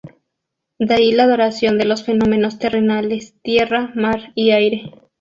[0.79, 4.91] De ahí la adoración de los fenómenos terrenales: tierra, mar y aire.